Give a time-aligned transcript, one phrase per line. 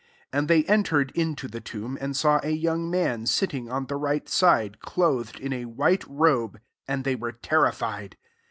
[0.31, 3.85] 5 And they entered into the tonb^ and saw a young man sit ting on
[3.85, 8.17] the right side, clothed in a white robe; and they were terrified.